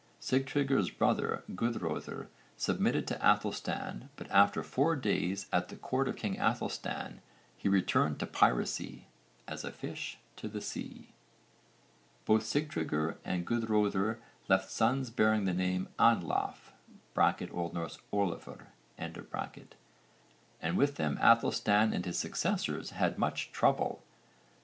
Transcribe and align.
Sigtryggr's 0.19 0.89
brother 0.89 1.43
Guðröðr 1.51 2.25
submitted 2.57 3.05
to 3.05 3.17
Aethelstan 3.19 4.09
but 4.15 4.25
after 4.31 4.63
four 4.63 4.95
days 4.95 5.45
at 5.53 5.69
the 5.69 5.75
court 5.75 6.07
of 6.07 6.15
king 6.15 6.37
Aethelstan 6.37 7.19
'he 7.55 7.69
returned 7.69 8.17
to 8.17 8.25
piracy 8.25 9.05
as 9.47 9.63
a 9.63 9.71
fish 9.71 10.17
to 10.37 10.47
the 10.47 10.59
sea.' 10.59 11.13
Both 12.25 12.45
Sigtryggr 12.45 13.17
and 13.23 13.45
Guðröðr 13.45 14.17
left 14.47 14.71
sons 14.71 15.11
bearing 15.11 15.45
the 15.45 15.53
name 15.53 15.87
Anlaf 15.99 16.71
(O.N. 17.15 17.47
Ólafr) 17.53 18.57
and 18.97 20.77
with 20.77 20.95
them 20.95 21.17
Aethelstan 21.17 21.93
and 21.93 22.05
his 22.07 22.17
successors 22.17 22.89
had 22.89 23.19
much 23.19 23.51
trouble. 23.51 24.01